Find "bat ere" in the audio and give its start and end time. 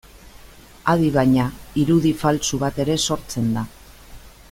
2.67-2.97